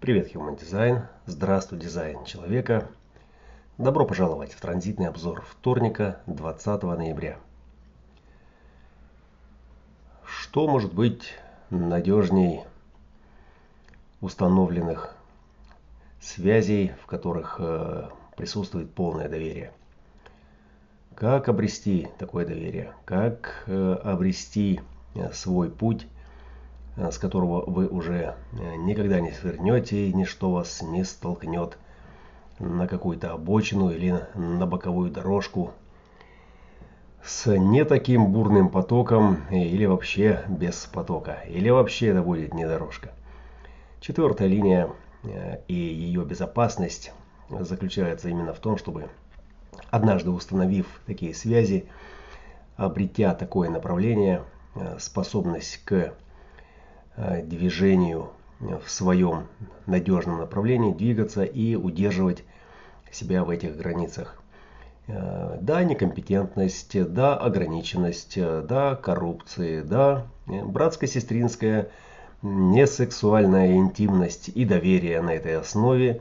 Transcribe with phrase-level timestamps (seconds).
[0.00, 1.02] Привет, Human Design.
[1.26, 2.88] Здравствуй, дизайн человека.
[3.76, 7.36] Добро пожаловать в транзитный обзор вторника, 20 ноября.
[10.24, 11.34] Что может быть
[11.68, 12.62] надежней
[14.22, 15.14] установленных
[16.18, 18.08] связей, в которых э,
[18.38, 19.70] присутствует полное доверие?
[21.14, 22.94] Как обрести такое доверие?
[23.04, 24.80] Как э, обрести
[25.14, 26.06] э, свой путь
[26.96, 31.78] с которого вы уже э, никогда не свернете, и ничто вас не столкнет
[32.58, 35.72] на какую-то обочину или на боковую дорожку
[37.22, 42.66] с не таким бурным потоком э, или вообще без потока, или вообще это будет не
[42.66, 43.12] дорожка.
[44.00, 44.90] Четвертая линия
[45.68, 47.12] и ее безопасность
[47.50, 49.10] заключается именно в том, чтобы
[49.90, 51.86] однажды установив такие связи,
[52.76, 54.42] обретя такое направление,
[54.98, 56.29] способность к Э,
[57.44, 59.46] движению в своем
[59.86, 62.44] надежном направлении, двигаться и удерживать
[63.10, 64.40] себя в этих границах.
[65.06, 71.88] Э, да, некомпетентность, да, ограниченность, да, коррупции, да, братско-сестринская,
[72.42, 76.20] несексуальная интимность и доверие на этой основе.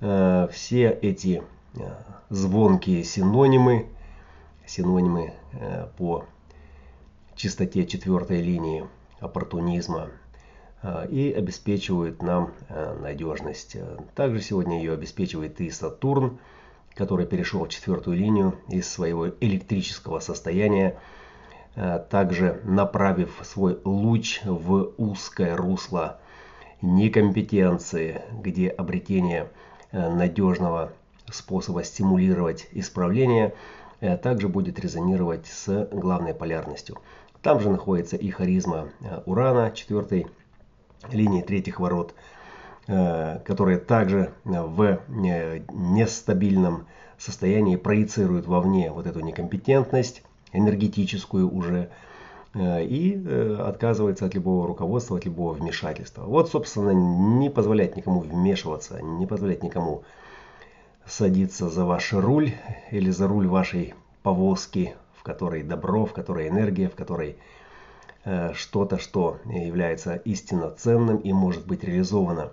[0.00, 1.42] Э, все эти
[2.30, 3.86] звонкие синонимы,
[4.64, 5.34] синонимы
[5.98, 6.24] по
[7.34, 8.86] чистоте четвертой линии–
[9.24, 10.10] оппортунизма
[11.10, 13.76] и обеспечивают нам а, надежность.
[14.14, 16.38] Также сегодня ее обеспечивает и Сатурн,
[16.94, 20.98] который перешел в четвертую линию из своего электрического состояния,
[21.74, 26.20] а, также направив свой луч в узкое русло
[26.82, 29.48] некомпетенции, где обретение
[29.90, 30.92] надежного
[31.30, 33.54] способа стимулировать исправление
[34.22, 36.98] также будет резонировать с главной полярностью.
[37.40, 40.26] Там же находится и харизма э, Урана, четвертой
[41.12, 42.14] линии третьих ворот,
[42.86, 46.86] э, которые также в э, нестабильном
[47.18, 51.90] состоянии проецируют вовне вот эту некомпетентность энергетическую уже
[52.56, 53.20] и
[53.58, 56.22] отказывается от любого руководства, от любого вмешательства.
[56.22, 60.04] Вот, собственно, не позволять никому вмешиваться, не позволять никому
[61.04, 62.52] садиться за ваш руль
[62.92, 67.34] или за руль вашей повозки которой добро, в которой энергия, в которой э,
[68.54, 72.52] что-то, что является истинно ценным и может быть реализовано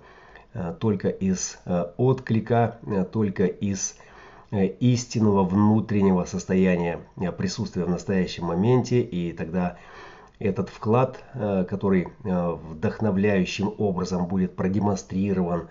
[0.54, 2.78] э, только из э, отклика,
[3.12, 3.96] только из
[4.52, 7.00] истинного внутреннего состояния
[7.38, 9.02] присутствия в настоящем моменте.
[9.02, 9.78] И тогда
[10.40, 15.70] этот вклад, который вдохновляющим образом будет продемонстрирован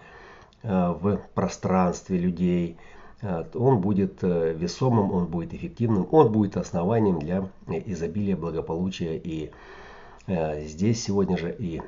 [0.62, 2.78] в пространстве людей,
[3.22, 7.44] Э, он будет э, весомым, он будет эффективным, он будет основанием для
[7.86, 9.16] изобилия, благополучия.
[9.16, 9.50] И э,
[10.64, 11.82] здесь сегодня же и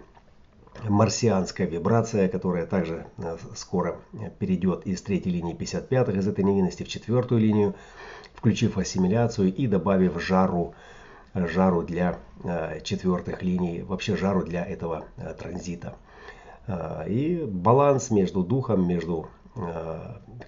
[0.89, 3.07] марсианская вибрация, которая также
[3.55, 4.01] скоро
[4.39, 7.75] перейдет из третьей линии 55 из этой невинности в четвертую линию,
[8.35, 10.75] включив ассимиляцию и добавив жару,
[11.35, 12.19] жару для
[12.83, 15.05] четвертых линий, вообще жару для этого
[15.39, 15.95] транзита.
[17.07, 19.42] И баланс между духом, между Э,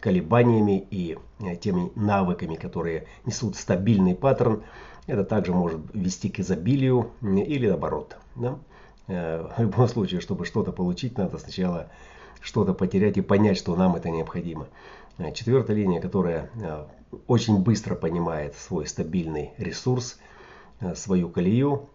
[0.01, 4.63] колебаниями и э, теми навыками, которые несут стабильный паттерн,
[5.07, 8.17] это также может вести к изобилию или наоборот.
[8.35, 8.59] Да?
[9.09, 11.89] Э, в любом случае, чтобы что-то получить, надо сначала
[12.41, 14.67] что-то потерять и понять, что нам это необходимо.
[15.33, 16.51] Четвертая линия, которая
[17.29, 20.19] очень быстро понимает свой стабильный ресурс,
[20.97, 21.89] свою колею,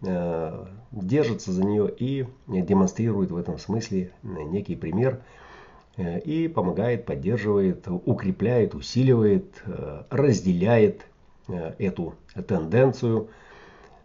[0.90, 5.49] держится за нее и демонстрирует в этом смысле некий пример– Э,
[5.96, 11.06] и помогает, поддерживает, укрепляет, усиливает, э, разделяет
[11.48, 12.14] э, эту
[12.46, 13.28] тенденцию,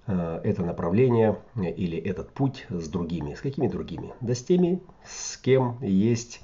[0.08, 3.34] это направление или этот путь с другими.
[3.34, 4.14] С какими другими?
[4.22, 6.42] Да с теми, с кем есть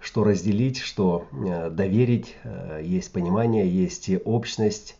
[0.00, 2.36] что разделить, что доверить,
[2.82, 4.96] есть понимание, есть общность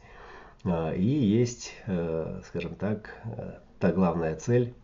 [0.66, 1.72] и есть,
[2.48, 3.16] скажем так,
[3.78, 4.74] та главная цель,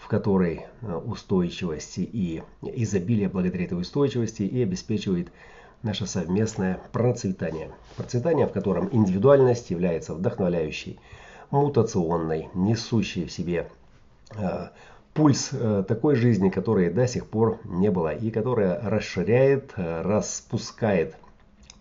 [0.00, 5.28] в которой э, устойчивости и изобилие благодаря этой устойчивости и обеспечивает
[5.82, 7.70] наше совместное процветание.
[7.96, 10.98] Процветание, в котором индивидуальность является вдохновляющей,
[11.50, 13.68] мутационной, несущей в себе
[14.36, 14.68] э,
[15.14, 21.16] пульс э, такой жизни, которой до сих пор не было и которая расширяет, э, распускает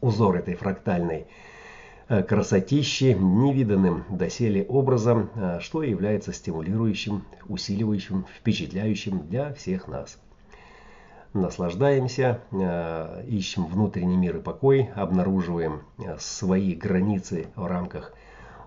[0.01, 1.27] узор этой фрактальной
[2.07, 10.17] красотищи невиданным доселе образом, э, что является стимулирующим, усиливающим, впечатляющим для всех нас.
[11.33, 15.81] Наслаждаемся, э, ищем внутренний мир и покой, обнаруживаем
[16.17, 18.13] свои границы в рамках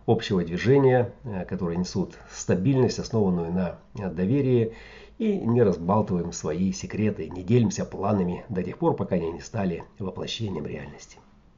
[0.07, 1.13] общего движения,
[1.49, 4.75] которые несут стабильность, основанную на доверии,
[5.19, 9.85] и не разбалтываем свои секреты, не делимся планами до тех пор, пока они не стали
[9.99, 11.19] воплощением реальности.